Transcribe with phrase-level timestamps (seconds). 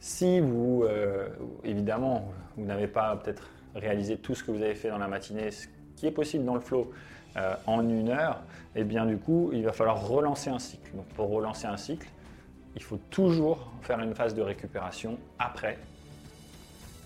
[0.00, 1.28] si vous, euh,
[1.62, 5.50] évidemment, vous n'avez pas peut-être réalisé tout ce que vous avez fait dans la matinée,
[5.50, 6.90] ce qui est possible dans le flow
[7.36, 8.42] euh, en une heure,
[8.74, 10.90] et eh bien du coup, il va falloir relancer un cycle.
[10.94, 12.08] Donc pour relancer un cycle,
[12.76, 15.78] il faut toujours faire une phase de récupération après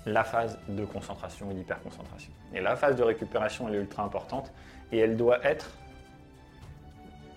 [0.07, 2.31] la phase de concentration et d'hyperconcentration.
[2.55, 4.53] Et la phase de récupération, est ultra importante
[4.93, 5.71] et elle doit être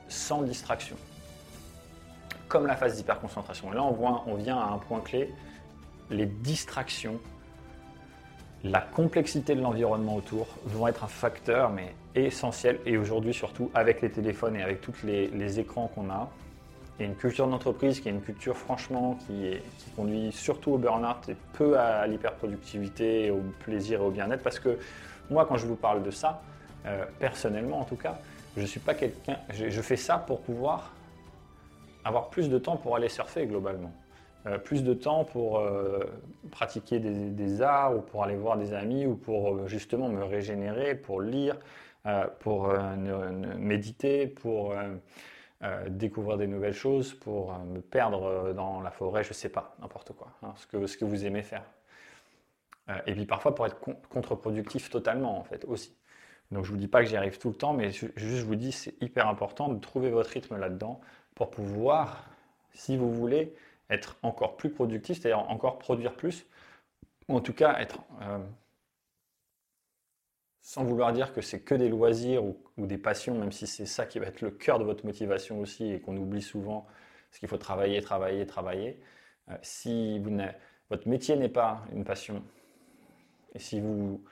[0.08, 0.98] sans distraction.
[2.48, 3.72] Comme la phase d'hyperconcentration.
[3.72, 5.34] Là, on, on vient à un point clé,
[6.10, 7.20] les distractions,
[8.64, 14.02] la complexité de l'environnement autour vont être un facteur mais essentiel et aujourd'hui surtout avec
[14.02, 16.30] les téléphones et avec tous les, écrans qu'on a.
[16.98, 19.52] Il y a une culture d'entreprise qui est une culture franchement qui,
[19.96, 24.80] conduit surtout au burn-out et peu à l'hyperproductivité, au plaisir et au bien-être parce que
[25.30, 26.42] moi quand je vous parle de ça,
[26.86, 28.18] euh, personnellement en tout cas,
[28.56, 30.92] je suis pas quelqu'un, je fais ça pour pouvoir
[32.04, 33.92] avoir plus de temps pour aller surfer globalement.
[34.48, 36.00] Euh, plus de temps pour euh,
[36.52, 40.96] pratiquer des, arts ou pour aller voir des amis ou pour euh, justement me régénérer,
[40.96, 41.58] pour lire,
[42.40, 42.72] pour
[43.58, 44.74] méditer, pour
[45.90, 50.30] découvrir des nouvelles choses, pour me perdre dans la forêt, je sais pas, n'importe quoi,
[50.42, 51.66] hein, ce, que, ce que vous aimez faire.
[53.08, 55.98] et puis parfois pour être contre-productif totalement en fait aussi.
[56.54, 58.46] Donc je ne vous dis pas que j'y arrive tout le temps, mais juste je
[58.46, 61.02] vous dis c'est hyper important de trouver votre rythme là-dedans
[61.38, 62.26] pour pouvoir,
[62.74, 63.54] si vous voulez,
[63.92, 66.48] être encore plus productif, c'est-à-dire encore produire plus,
[67.28, 68.40] ou en tout cas être, euh,
[70.62, 74.08] sans vouloir dire que c'est que des loisirs ou, des passions, même si c'est ça
[74.08, 76.88] qui va être le cœur de votre motivation aussi et qu'on oublie souvent,
[77.30, 79.00] parce qu'il faut travailler, travailler, travailler.
[79.50, 80.20] Euh, si
[80.90, 82.44] votre métier n'est pas une passion,
[83.54, 84.24] et si vous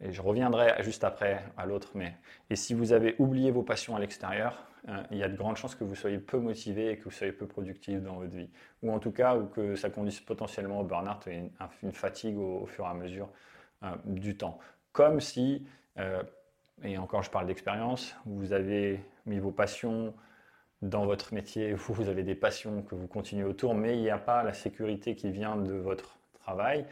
[0.00, 2.14] et je reviendrai juste après à l'autre, mais
[2.50, 5.56] et si vous avez oublié vos passions à l'extérieur, euh, il y a de grandes
[5.56, 8.50] chances que vous soyez peu motivé et que vous soyez peu productif dans votre vie.
[8.82, 11.50] Ou en tout cas, que ça conduise potentiellement au burn-out et
[11.82, 13.28] une, fatigue au, fur et à mesure
[13.82, 14.58] euh, du temps.
[14.92, 15.66] Comme si,
[15.98, 16.22] euh,
[16.82, 20.14] et encore je parle d'expérience, vous avez mis vos passions
[20.82, 24.10] dans votre métier, vous, vous avez des passions que vous continuez autour, mais il n'y
[24.10, 26.86] a pas la sécurité qui vient de votre travail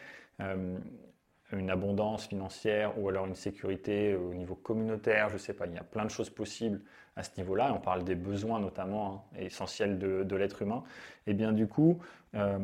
[1.52, 5.74] une abondance financière ou alors une sécurité au niveau communautaire, je ne sais pas, il
[5.74, 6.80] y a plein de choses possibles
[7.16, 10.84] à ce niveau-là, on parle des besoins notamment hein, essentiels de, l'être humain,
[11.26, 11.98] et bien du coup,
[12.34, 12.58] euh,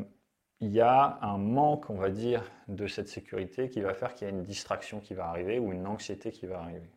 [0.61, 4.29] il y a un manque, on va dire, de cette sécurité qui va faire qu'il
[4.29, 6.91] y a une distraction qui va arriver ou une anxiété qui va arriver.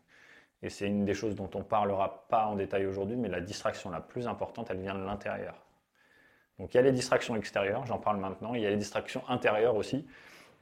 [0.62, 3.42] Et c'est une des choses dont on ne parlera pas en détail aujourd'hui, mais la
[3.42, 5.56] distraction la plus importante, elle vient de l'intérieur.
[6.60, 9.24] Donc il y a les distractions extérieures, j'en parle maintenant, il y a les distractions
[9.28, 10.06] intérieures aussi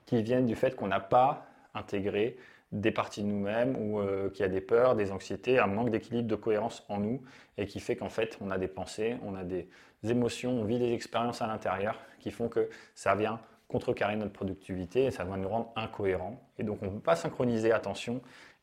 [0.05, 2.37] qui viennent du fait qu'on n'a pas intégré
[2.73, 5.91] des parties de nous-mêmes ou euh, qu'il y a des peurs, des anxiétés, un manque
[5.91, 7.22] d'équilibre, de cohérence en nous
[7.57, 9.69] et qui fait qu'en fait on a des pensées, on a des
[10.03, 15.06] émotions, on vit des expériences à l'intérieur qui font que ça vient contrecarrer notre productivité
[15.06, 16.41] et ça va nous rendre incohérents.
[16.57, 18.22] Et donc on ne peut pas synchroniser attention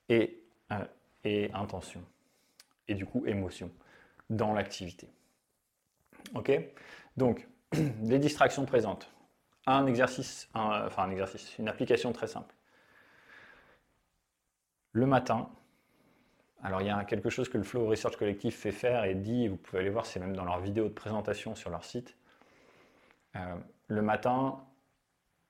[0.09, 0.43] et,
[0.73, 0.85] euh,
[1.25, 2.03] et intention
[2.89, 3.71] et du coup émotion
[4.29, 5.09] dans l'activité.
[6.35, 6.53] Ok?
[7.17, 7.47] Donc
[8.03, 9.11] les distractions présentes
[9.67, 12.55] un exercice, enfin un exercice, une application très simple.
[14.93, 15.49] Le matin,
[16.63, 19.49] alors il y a quelque chose que le Flow Research Collective fait faire et dit,
[19.49, 22.17] vous pouvez aller voir, c'est même dans leur vidéo de présentation sur leur site.
[23.37, 23.55] Euh,
[23.89, 24.61] le matin,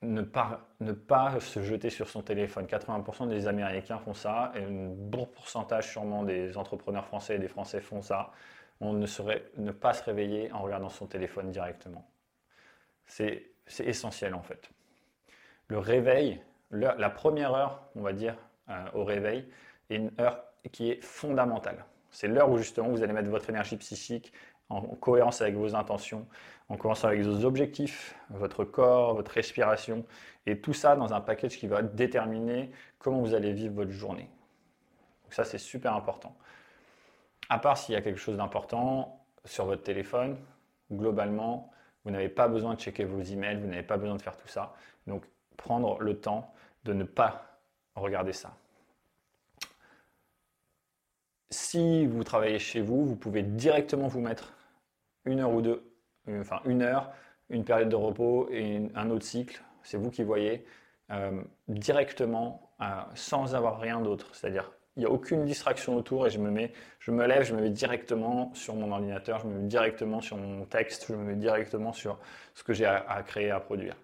[0.03, 2.67] ne pas, se jeter sur son téléphone.
[2.67, 7.49] 80% des Américains font ça, et un bon pourcentage sûrement des entrepreneurs français et des
[7.49, 8.33] Français font ça.
[8.81, 12.09] On ne saurait ne pas se réveiller en regardant son téléphone directement.
[13.05, 14.71] C'est essentiel en fait.
[15.69, 16.41] Le réveil,
[16.71, 18.37] la première heure, on va dire,
[18.95, 19.49] au réveil,
[19.89, 20.43] est une heure
[20.73, 21.85] qui est fondamentale.
[22.11, 24.33] C'est l'heure où justement vous allez mettre votre énergie psychique
[24.69, 26.27] en cohérence avec vos intentions,
[26.69, 30.05] en cohérence avec vos objectifs, votre corps, votre respiration,
[30.47, 34.31] et tout ça dans un package qui va déterminer comment vous allez vivre votre journée.
[35.25, 36.37] Donc ça, c'est super important.
[37.49, 40.37] À part s'il y a quelque chose d'important sur votre téléphone,
[40.93, 41.73] globalement,
[42.05, 44.49] vous n'avez pas besoin de checker vos emails, vous n'avez pas besoin de faire tout
[44.49, 44.75] ça.
[45.07, 45.25] Donc,
[45.57, 46.55] prendre le temps
[46.85, 47.50] de ne pas
[48.01, 48.57] regarder ça.
[51.51, 54.55] Si vous travaillez chez vous, vous pouvez directement vous mettre
[55.25, 55.83] une heure ou deux,
[56.29, 57.13] enfin une heure,
[57.49, 59.63] une période de repos et un autre cycle.
[59.83, 60.65] C'est vous qui voyez
[61.11, 64.35] euh, directement euh, sans avoir rien d'autre.
[64.35, 67.55] C'est-à-dire il n'y a aucune distraction autour et je me mets, je me lève, je
[67.55, 71.25] me mets directement sur mon ordinateur, je me mets directement sur mon texte, je me
[71.25, 72.19] mets directement sur
[72.55, 73.97] ce que j'ai à, créer, à produire.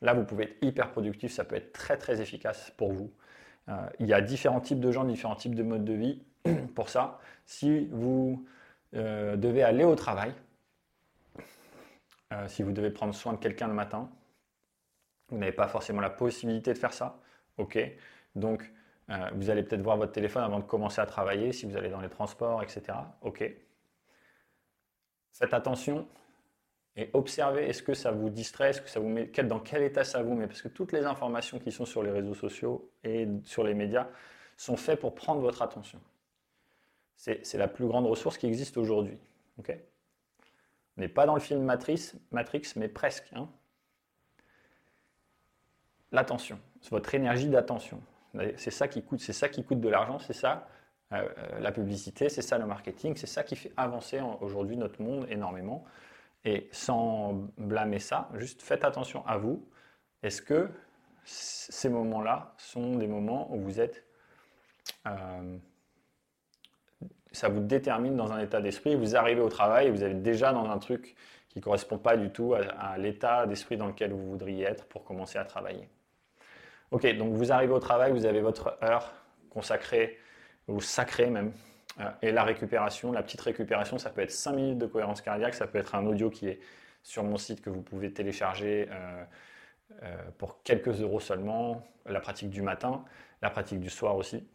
[0.00, 3.10] Là, vous pouvez être hyper productif, ça peut être très très efficace pour vous.
[3.68, 6.22] Euh, il y a différents types de gens, différents types de modes de vie.
[6.74, 8.46] pour ça, si vous
[8.94, 10.32] euh, devez aller au travail,
[12.32, 14.10] euh, si vous devez prendre soin de quelqu'un le matin,
[15.28, 17.20] vous n'avez pas forcément la possibilité de faire ça.
[17.58, 17.78] OK
[18.34, 18.72] Donc,
[19.34, 22.02] vous allez peut-être voir votre téléphone avant de commencer à travailler, si vous allez dans
[22.02, 22.82] les transports, etc.
[23.22, 23.42] OK
[25.32, 26.06] Faites attention
[26.98, 30.02] et observez est-ce que ça vous distrait, est-ce que ça vous met, dans quel état
[30.02, 30.48] ça vous met?
[30.48, 34.08] Parce que toutes les informations qui sont sur les réseaux sociaux et sur les médias
[34.56, 36.00] sont faites pour prendre votre attention.
[37.14, 39.16] C'est la plus grande ressource qui existe aujourd'hui.
[39.58, 43.30] On n'est pas dans le film Matrix, Matrix mais presque.
[43.32, 43.48] Hein.
[46.10, 48.02] L'attention, c'est votre énergie d'attention.
[48.56, 50.68] C'est ça qui coûte, c'est ça qui coûte de l'argent, c'est ça
[51.12, 55.00] euh, euh, la publicité, c'est ça le marketing, c'est ça qui fait avancer aujourd'hui notre
[55.00, 55.84] monde énormément.
[56.44, 59.68] Et sans blâmer ça, juste faites attention à vous.
[60.22, 60.68] Est-ce que
[61.24, 64.04] ces moments-là sont des moments où vous êtes
[65.06, 65.58] euh,
[67.32, 68.94] ça vous détermine dans un état d'esprit.
[68.94, 71.14] Vous arrivez au travail et vous êtes déjà dans un truc
[71.48, 75.04] qui ne correspond pas du tout à, l'état d'esprit dans lequel vous voudriez être pour
[75.04, 75.88] commencer à travailler?
[76.90, 79.12] Ok, donc vous arrivez au travail, vous avez votre heure
[79.50, 80.18] consacrée,
[80.68, 81.52] ou sacrée même,
[82.22, 85.66] et la récupération, la petite récupération, ça peut être 5 minutes de cohérence cardiaque, ça
[85.66, 86.60] peut être un audio qui est
[87.02, 89.24] sur mon site que vous pouvez télécharger euh,
[90.02, 93.04] euh, pour quelques euros seulement, la pratique du matin,
[93.42, 94.46] la pratique du soir aussi.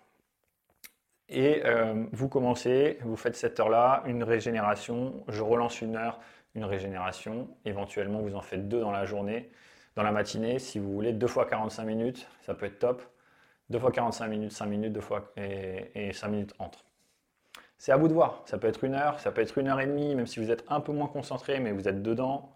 [1.30, 6.20] Et euh, vous commencez, vous faites cette heure-là, une régénération, je relance une heure,
[6.54, 7.48] une régénération.
[7.66, 9.50] Éventuellement, vous en faites deux dans la journée,
[9.96, 13.02] dans la matinée, si vous voulez, deux fois 45 minutes, ça peut être top.
[13.70, 16.84] Deux fois 45 minutes, 5 minutes, deux fois et, et 5 minutes entre.
[17.84, 18.44] C'est à vous de voir.
[18.46, 20.52] Ça peut être une heure, ça peut être une heure et demie, même si vous
[20.52, 22.56] êtes un peu moins concentré, mais vous êtes dedans.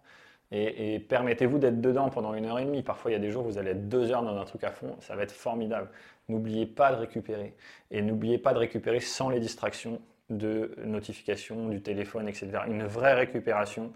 [0.51, 2.81] Et, permettez-vous d'être dedans pendant une heure et demie.
[2.81, 4.63] Parfois, il y a des jours où vous allez être deux heures dans un truc
[4.63, 4.95] à fond.
[5.01, 5.89] Ça va être formidable.
[6.29, 7.57] N'oubliez pas de récupérer.
[7.91, 12.59] Et n'oubliez pas de récupérer sans les distractions de notifications, du téléphone, etc.
[12.65, 13.91] Une vraie récupération.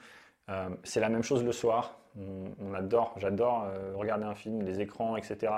[0.49, 1.97] Euh, c'est la même chose le soir.
[2.17, 5.53] On, adore, j'adore euh, regarder un film, les écrans, etc.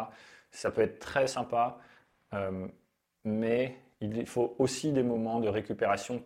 [0.52, 1.80] Ça peut être très sympa.
[2.36, 2.68] Euh,
[3.24, 6.24] mais il faut aussi des moments de récupération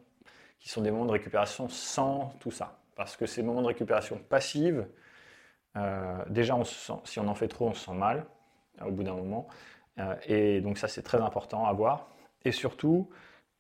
[0.60, 2.80] qui sont des moments de récupération sans tout ça.
[2.96, 4.88] Parce que ces moments de récupération passive,
[5.76, 6.58] euh, déjà,
[7.04, 8.26] si on en fait trop, on se sent mal
[8.84, 9.48] au bout d'un moment.
[10.00, 12.10] Euh, et donc ça, c'est très important à voir.
[12.44, 13.10] Et surtout,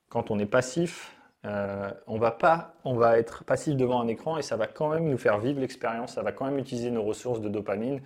[0.09, 1.15] quand on est passif,
[1.45, 4.89] euh, on, va pas, on va être passif devant un écran et ça va quand
[4.89, 8.01] même nous faire vivre l'expérience, ça va quand même utiliser nos ressources de dopamine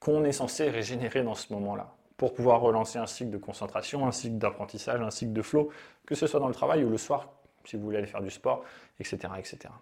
[0.00, 4.12] qu'on est censé régénérer dans ce moment-là pour pouvoir relancer un cycle de concentration, un
[4.12, 5.70] cycle d'apprentissage, un cycle de flow,
[6.04, 7.30] que ce soit dans le travail ou le soir
[7.64, 8.64] si vous voulez aller faire du sport,
[8.98, 9.18] etc.
[9.38, 9.74] etc.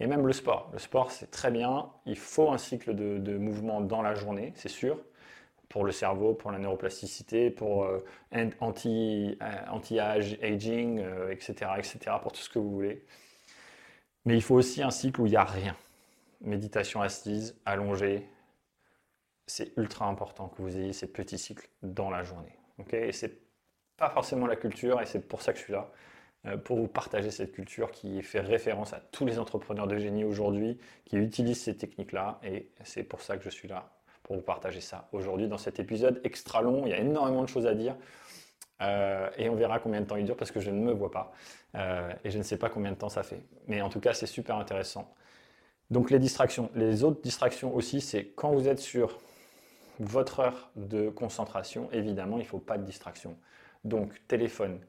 [0.00, 0.68] et même le sport.
[0.72, 1.88] Le sport, c'est très bien.
[2.06, 4.98] Il faut un cycle de, mouvement dans la journée, c'est sûr,
[5.68, 8.04] pour le cerveau, pour la neuroplasticité, pour euh,
[8.58, 13.04] anti, euh, anti-age, aging, etc., etc., pour tout ce que vous voulez.
[14.24, 15.76] Mais il faut aussi un cycle où il n'y a rien.
[16.40, 18.26] Méditation assise, allongée.
[19.46, 22.56] C'est ultra important que vous ayez ces petits cycles dans la journée.
[22.78, 22.94] ok?
[22.94, 23.40] Et c'est
[23.96, 25.90] pas forcément la culture, et c'est pour ça que je suis là.
[26.46, 30.24] Euh, pour vous partager cette culture qui fait référence à tous les entrepreneurs de génie
[30.24, 32.38] aujourd'hui qui utilisent ces techniques-là.
[32.42, 33.90] Et c'est pour ça que je suis là,
[34.22, 36.82] pour vous partager ça aujourd'hui dans cet épisode extra long.
[36.84, 37.96] Il y a énormément de choses à dire.
[38.82, 41.10] Euh, et on verra combien de temps il dure parce que je ne me vois
[41.10, 41.32] pas.
[41.76, 43.40] Euh, et je ne sais pas combien de temps ça fait.
[43.66, 45.14] Mais en tout cas, c'est super intéressant.
[45.90, 46.70] Donc les distractions.
[46.74, 49.18] Les autres distractions aussi, c'est quand vous êtes sur
[49.98, 53.36] votre heure de concentration, évidemment, il ne faut pas de distraction.
[53.84, 54.80] Donc téléphone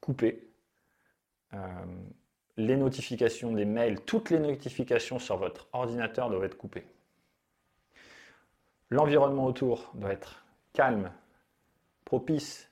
[0.00, 0.50] coupé,
[1.54, 1.58] euh,
[2.56, 6.86] les notifications des mails, toutes les notifications sur votre ordinateur doivent être coupées.
[8.90, 11.10] L'environnement autour doit être calme,
[12.04, 12.70] propice,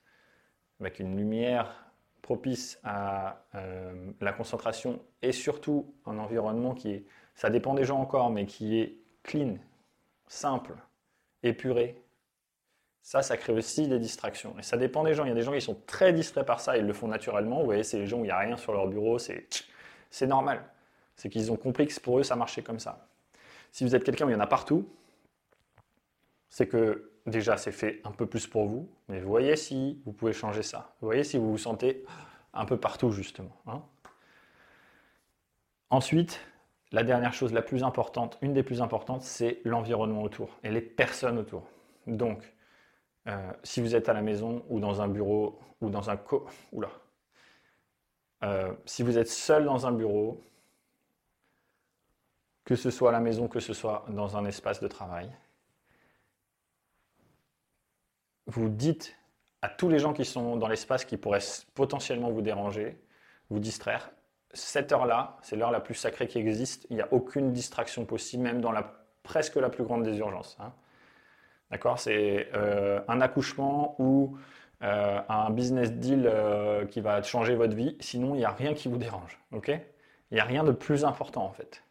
[0.80, 1.90] avec une lumière
[2.22, 8.00] propice à euh, la concentration et surtout un environnement qui est, ça dépend des gens
[8.00, 9.56] encore, mais qui est clean,
[10.28, 10.74] simple,
[11.42, 11.96] épuré,
[13.02, 14.54] ça, ça crée aussi des distractions.
[14.58, 15.25] Et ça dépend des gens.
[15.25, 17.58] Il y a des gens qui sont très distraits par ça, ils le font naturellement.
[17.58, 20.64] Vous voyez, c'est les gens où il n'y a rien sur leur bureau, c'est normal.
[21.16, 23.06] C'est qu'ils ont compris que pour eux, ça marchait comme ça.
[23.72, 24.88] Si vous êtes quelqu'un où il y en a partout,
[26.49, 28.88] c'est que déjà, c'est fait un peu plus pour vous.
[29.08, 30.94] Mais voyez si vous pouvez changer ça.
[31.00, 32.04] voyez si vous vous sentez
[32.54, 33.56] un peu partout, justement.
[33.66, 33.82] Hein.
[35.90, 36.40] Ensuite,
[36.92, 40.82] la dernière chose la plus importante, une des plus importantes, c'est l'environnement autour et les
[40.82, 41.62] personnes autour.
[42.06, 42.54] Donc,
[43.28, 46.46] euh, si vous êtes à la maison ou dans un bureau ou dans un co...
[46.72, 46.90] Oula.
[48.44, 50.42] Euh, si vous êtes seul dans un bureau,
[52.64, 55.30] que ce soit à la maison, que ce soit dans un espace de travail,
[58.46, 59.16] vous dites
[59.62, 61.40] à tous les gens qui sont dans l'espace qui pourraient
[61.75, 63.00] potentiellement vous déranger,
[63.49, 64.11] vous distraire,
[64.52, 66.87] cette heure-là, c'est l'heure la plus sacrée qui existe.
[66.90, 68.92] Il n'y a aucune distraction possible, même dans la,
[69.23, 70.56] presque la plus grande des urgences.
[70.61, 70.73] Hein.
[71.71, 71.99] D'accord?
[71.99, 74.37] C'est euh, un accouchement ou
[74.82, 77.97] euh, un business deal euh, qui va changer votre vie.
[78.00, 79.38] Sinon, il n'y a rien qui vous dérange.
[79.52, 79.68] Ok?
[80.30, 81.82] Il n'y a rien de plus important en fait.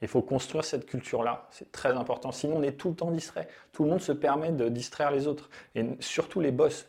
[0.00, 1.48] Il faut construire cette culture-là.
[1.50, 2.30] C'est très important.
[2.30, 3.48] Sinon, on est tout le temps distrait.
[3.72, 5.50] Tout le monde se permet de distraire les autres.
[5.74, 6.88] Et surtout les boss.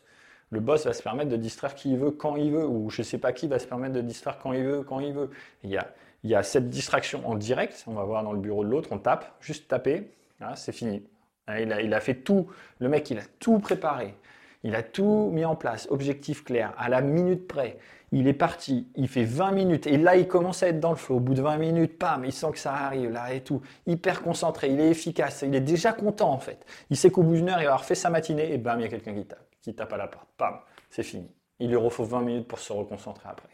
[0.51, 2.65] Le boss va se permettre de distraire qui il veut, quand il veut.
[2.65, 4.99] Ou je ne sais pas qui va se permettre de distraire quand il veut, quand
[4.99, 5.29] il veut.
[5.63, 7.83] Il y a, cette distraction en direct.
[7.87, 8.89] On va voir dans le bureau de l'autre.
[8.91, 9.25] On tape.
[9.41, 10.11] Juste taper.
[10.55, 11.03] c'est fini.
[11.47, 12.47] Il a, il a fait tout.
[12.79, 14.15] Le mec, il a tout préparé.
[14.63, 17.77] Il a tout mis en place, objectif clair, à la minute près.
[18.11, 20.95] Il est parti, il fait 20 minutes et là il commence à être dans le
[20.95, 21.17] flot.
[21.17, 23.61] Au bout de 20 minutes, pam, il sent que ça arrive là et tout.
[23.85, 26.65] Hyper concentré, il est efficace, il est déjà content en fait.
[26.89, 28.83] Il sait qu'au bout d'une heure, il va avoir fait sa matinée et bam, il
[28.83, 30.29] y a quelqu'un qui tape, qui tape à la porte.
[30.37, 31.31] Pam, c'est fini.
[31.59, 33.49] Il lui refaut 20 minutes pour se reconcentrer après.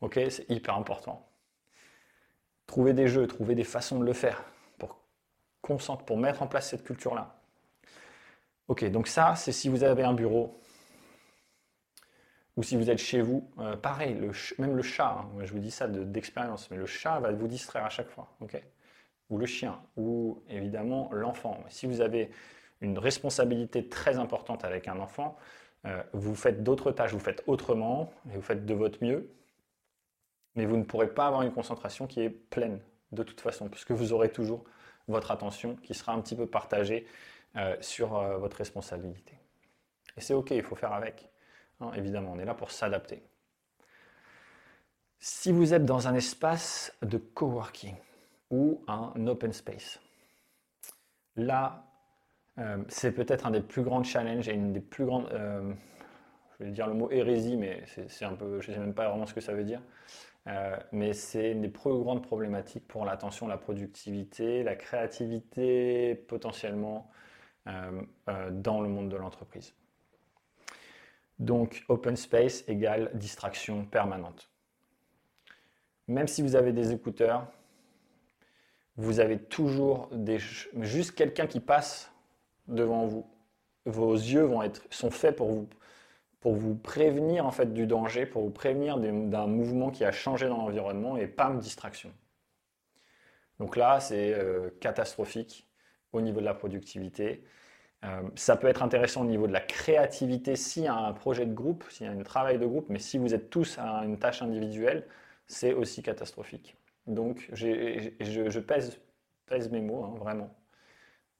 [0.00, 1.28] Ok, c'est hyper important.
[2.66, 4.44] Trouver des jeux, trouver des façons de le faire
[4.78, 4.98] pour,
[6.06, 7.36] pour mettre en place cette culture-là.
[8.68, 10.60] Ok, donc ça, c'est si vous avez un bureau
[12.56, 13.50] ou si vous êtes chez vous.
[13.58, 14.14] Euh, pareil,
[14.58, 17.84] même le chat, hein, je vous dis ça d'expérience, mais le chat va vous distraire
[17.84, 18.28] à chaque fois.
[18.40, 18.62] ok?
[19.30, 21.62] Ou le chien, ou évidemment l'enfant.
[21.68, 22.30] Si vous avez
[22.80, 25.36] une responsabilité très importante avec un enfant,
[25.86, 29.30] euh, vous faites d'autres tâches, vous faites autrement, et vous faites de votre mieux,
[30.54, 32.80] mais vous ne pourrez pas avoir une concentration qui est pleine
[33.12, 34.64] de toute façon, puisque vous aurez toujours
[35.08, 37.06] votre attention qui sera un petit peu partagée
[37.56, 39.38] euh, sur euh, votre responsabilité.
[40.16, 41.28] Et c'est OK, il faut faire avec.
[41.80, 43.22] Hein, évidemment, on est là pour s'adapter.
[45.18, 47.96] Si vous êtes dans un espace de coworking
[48.50, 49.98] ou un open space,
[51.36, 51.84] là,
[52.58, 55.28] euh, c'est peut-être un des plus grands challenges et une des plus grandes,
[56.58, 59.08] je vais dire le mot hérésie, mais c'est un peu, je ne sais même pas
[59.08, 59.82] vraiment ce que ça veut dire.
[60.92, 67.10] mais c'est une des plus grandes problématiques pour l'attention, la productivité, la créativité potentiellement,
[67.66, 69.72] euh, euh, dans le monde de l'entreprise.
[71.38, 74.50] Donc, open space égale distraction permanente.
[76.06, 77.50] Même si vous avez des écouteurs,
[78.96, 80.38] vous avez toujours des,
[80.82, 82.12] juste quelqu'un qui passe
[82.68, 83.26] devant vous.
[83.86, 85.68] Vos yeux vont être, sont faits pour vous,
[86.40, 90.48] pour vous prévenir en fait du danger, pour vous prévenir d'un mouvement qui a changé
[90.48, 92.12] dans l'environnement et pam, distraction.
[93.58, 95.68] Donc là, c'est euh, catastrophique
[96.12, 97.44] au niveau de la productivité.
[98.04, 101.46] Euh, ça peut être intéressant au niveau de la créativité s'il y a un projet
[101.46, 104.04] de groupe, s'il y a un travail de groupe, mais si vous êtes tous à
[104.04, 105.06] une tâche individuelle,
[105.46, 106.76] c'est aussi catastrophique.
[107.06, 109.00] Donc je, pèse,
[109.46, 110.54] pèse, mes mots, hein, vraiment.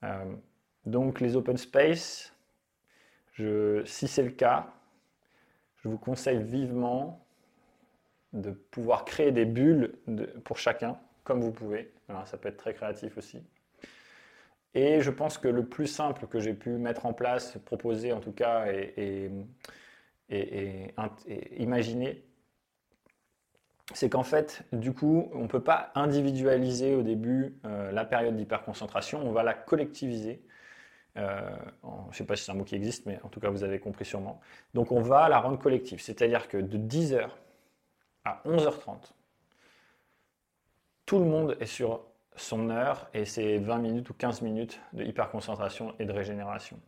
[0.05, 0.35] Euh,
[0.87, 2.33] donc les open space,
[3.37, 4.73] si c'est le cas,
[5.83, 7.25] je vous conseille vivement
[8.33, 9.95] de pouvoir créer des bulles
[10.45, 11.93] pour chacun, comme vous pouvez.
[12.27, 13.43] ça peut être très créatif aussi.
[14.75, 18.21] Et je pense que le plus simple que j'ai pu mettre en place, proposer en
[18.21, 19.31] tout cas, et,
[21.59, 22.25] imaginer,
[23.93, 28.35] c'est qu'en fait, du coup, on ne peut pas individualiser au début euh, la période
[28.35, 30.43] d'hyperconcentration, on va la collectiviser.
[31.17, 33.51] Euh, je ne sais pas si c'est un mot qui existe, mais en tout cas,
[33.51, 34.41] vous avez compris sûrement.
[34.75, 37.29] Donc, on va la rendre collective, c'est-à-dire que de 10h
[38.25, 39.13] à 11h30,
[41.07, 42.03] tout le monde est sur
[42.37, 46.79] son heure et ses 20 minutes ou 15 minutes de hyperconcentration et de régénération.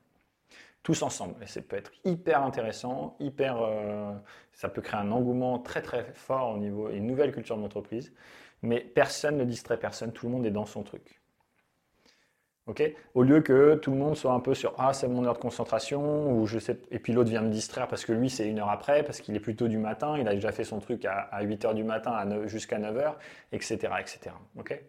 [0.83, 1.35] Tous ensemble.
[1.43, 4.13] Et ça peut être hyper intéressant, hyper, euh,
[4.53, 8.13] ça peut créer un engouement très très fort au niveau une nouvelle culture d'entreprise.
[8.63, 11.21] Mais personne ne distrait personne, tout le monde est dans son truc.
[12.67, 12.83] Ok
[13.15, 15.39] Au lieu que tout le monde soit un peu sur Ah, c'est mon heure de
[15.39, 18.59] concentration, ou je sais, et puis l'autre vient me distraire parce que lui, c'est une
[18.59, 21.41] heure après, parce qu'il est plutôt du matin, il a déjà fait son truc à,
[21.43, 23.19] 8 heures du matin jusqu'à 9 heures,
[23.53, 23.77] etc.
[24.01, 24.35] etc.
[24.59, 24.81] ok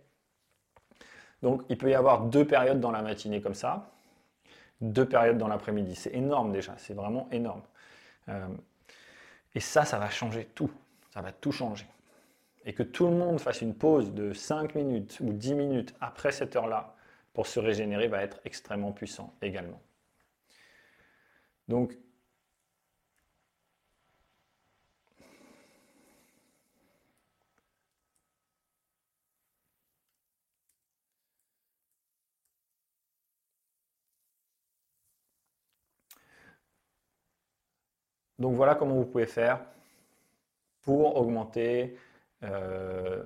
[1.43, 3.91] donc il peut y avoir deux périodes dans la matinée comme ça,
[4.81, 5.95] deux périodes dans l'après-midi.
[5.95, 7.61] C'est énorme déjà, c'est vraiment énorme.
[8.29, 8.47] Euh,
[9.55, 10.71] et ça, ça va changer tout.
[11.13, 11.85] Ça va tout changer.
[12.65, 16.31] Et que tout le monde fasse une pause de 5 minutes ou 10 minutes après
[16.31, 16.96] cette heure-là
[17.37, 19.79] pour se régénérer va être extrêmement puissant également.
[21.67, 21.93] Donc
[38.39, 39.63] voilà comment vous pouvez faire
[40.81, 41.99] pour augmenter
[42.41, 43.23] euh,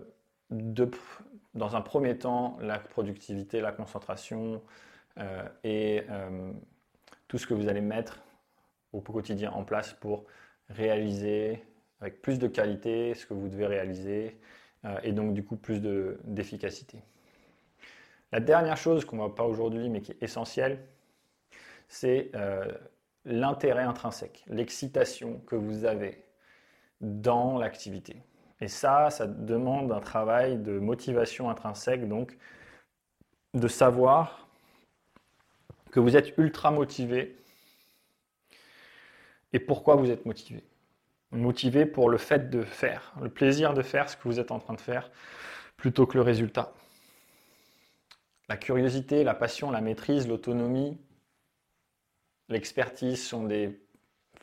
[0.51, 4.61] dans un premier temps la productivité, la concentration
[5.17, 6.51] euh, et euh,
[7.27, 8.19] tout ce que vous allez mettre
[8.93, 10.25] au quotidien en place pour
[10.69, 11.63] réaliser
[12.01, 14.37] avec plus de qualité ce que vous devez réaliser
[15.03, 17.03] et donc du coup plus d'efficacité.
[18.31, 20.83] La dernière chose qu'on ne voit pas aujourd'hui mais qui est essentielle,
[21.87, 22.31] c'est
[23.25, 26.23] l'intérêt intrinsèque, l'excitation que vous avez
[26.99, 28.17] dans l'activité.
[28.61, 32.37] Et ça, ça demande un travail de motivation intrinsèque, donc
[33.55, 34.47] de savoir
[35.91, 37.35] que vous êtes ultra motivé
[39.51, 40.63] et pourquoi vous êtes motivé.
[41.31, 44.59] Motivé pour le fait de faire, le plaisir de faire ce que vous êtes en
[44.59, 45.09] train de faire,
[45.75, 46.71] plutôt que le résultat.
[48.47, 50.99] La curiosité, la passion, la maîtrise, l'autonomie,
[52.47, 53.81] l'expertise sont des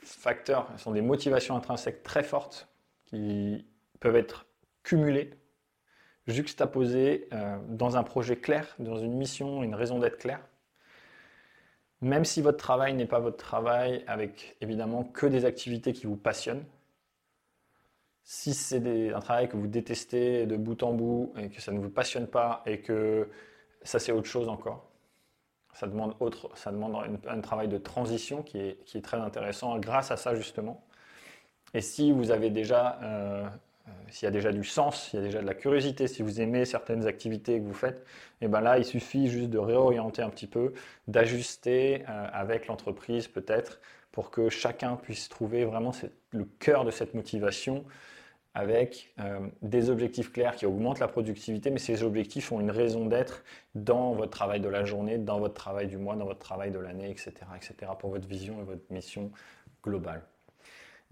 [0.02, 2.68] facteurs, sont des motivations intrinsèques très fortes
[3.04, 3.66] qui
[4.00, 4.46] peuvent être
[4.82, 5.34] cumulées,
[6.26, 10.40] juxtaposées euh, dans un projet clair, dans une mission, une raison d'être claire.
[12.00, 16.16] Même si votre travail n'est pas votre travail avec évidemment que des activités qui vous
[16.16, 16.64] passionnent,
[18.22, 21.80] si c'est un travail que vous détestez de bout en bout et que ça ne
[21.80, 23.28] vous passionne pas et que
[23.82, 24.88] ça c'est autre chose encore,
[25.72, 30.16] ça demande, autre, ça demande un, travail de transition qui est, très intéressant grâce à
[30.16, 30.84] ça justement.
[31.72, 33.48] Et si vous avez déjà, euh,
[34.10, 36.40] s'il y a déjà du sens, s'il y a déjà de la curiosité, si vous
[36.40, 37.98] aimez certaines activités que vous faites,
[38.40, 40.72] et eh ben là il suffit juste de réorienter un petit peu,
[41.06, 43.80] d'ajuster euh, avec l'entreprise peut-être
[44.12, 45.92] pour que chacun puisse trouver vraiment
[46.30, 47.84] le cœur de cette motivation
[48.54, 53.06] avec euh, des objectifs clairs qui augmentent la productivité, mais ces objectifs ont une raison
[53.06, 53.44] d'être
[53.76, 56.78] dans votre travail de la journée, dans votre travail du mois, dans votre travail de
[56.80, 59.30] l'année, etc., etc., pour votre vision et votre mission
[59.84, 60.22] globale.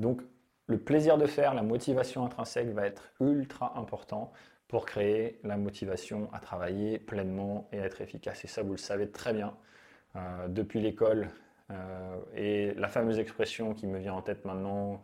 [0.01, 0.23] Donc,
[0.67, 4.33] le plaisir de faire, la motivation intrinsèque va être ultra important
[4.69, 8.45] pour créer la motivation à travailler pleinement et à être efficace.
[8.45, 9.57] Et ça, vous le savez très bien
[10.17, 11.29] euh, depuis l'école.
[11.71, 15.03] Euh, et la fameuse expression qui me vient en tête maintenant,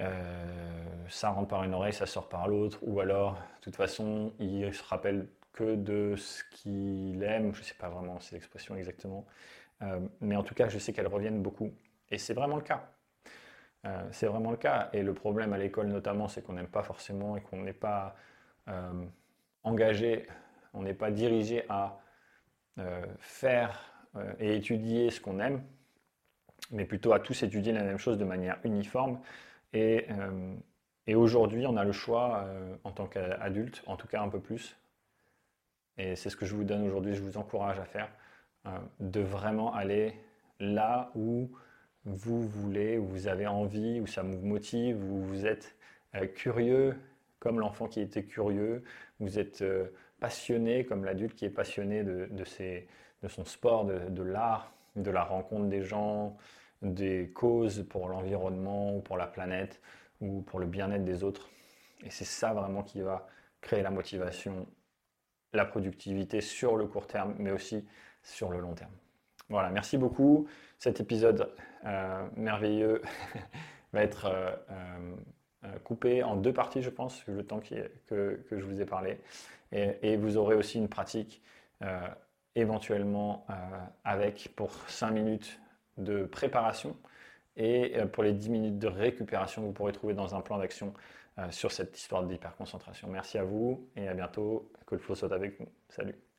[0.00, 4.32] euh, ça rentre par une oreille, ça sort par l'autre, ou alors, de toute façon,
[4.38, 8.74] il se rappelle que de ce qu'il aime, je ne sais pas vraiment cette expression
[8.74, 9.26] exactement,
[10.20, 11.72] mais en tout cas, je sais qu'elles reviennent beaucoup.
[12.10, 12.88] Et c'est vraiment le cas.
[13.84, 14.90] Euh, c'est vraiment le cas.
[14.92, 18.14] Et le problème à l'école notamment, c'est qu'on n'aime pas forcément et qu'on n'est pas
[19.64, 20.28] engagé,
[20.72, 21.98] on n'est pas dirigé à
[23.18, 23.92] faire
[24.38, 25.64] et étudier ce qu'on aime,
[26.70, 29.18] mais plutôt à tous étudier la même chose de manière uniforme
[29.74, 30.54] euh,
[31.06, 34.40] et, aujourd'hui, on a le choix, euh, en tant qu'adulte, en tout cas un peu
[34.40, 34.76] plus,
[35.98, 38.08] et c'est ce que je vous donne aujourd'hui, je vous encourage à faire,
[38.66, 40.14] euh, de vraiment aller
[40.60, 41.50] là où
[42.04, 45.76] vous voulez, où vous avez envie, où ça vous motive, où vous êtes
[46.34, 46.96] curieux,
[47.38, 48.82] comme l'enfant qui était curieux,
[49.20, 49.64] vous êtes
[50.20, 55.68] passionné, comme l'adulte qui est passionné de, de, son sport, de l'art, de la rencontre
[55.68, 56.36] des gens,
[56.82, 59.80] des causes pour l'environnement ou pour la planète
[60.20, 61.48] ou pour le bien-être des autres.
[62.04, 63.26] Et c'est ça vraiment qui va
[63.60, 64.66] créer la motivation,
[65.52, 67.86] la productivité sur le court terme, mais aussi
[68.22, 68.92] sur le long terme.
[69.52, 70.46] Voilà, merci beaucoup.
[70.78, 71.52] Cet épisode
[71.84, 73.02] euh, merveilleux
[73.92, 74.56] va être euh,
[75.64, 79.20] euh, coupé en deux parties, je pense, le temps que, je vous ai parlé.
[79.70, 81.42] Et, vous aurez aussi une pratique
[82.54, 83.46] éventuellement
[84.04, 85.60] avec pour 5 minutes
[85.96, 86.94] de préparation
[87.56, 90.92] et pour les 10 minutes de récupération que vous pourrez trouver dans un plan d'action
[91.48, 93.08] sur cette histoire d'hyperconcentration.
[93.08, 94.70] Merci à vous et à bientôt.
[94.86, 95.68] Que le flow soit avec vous.
[95.88, 96.31] Salut.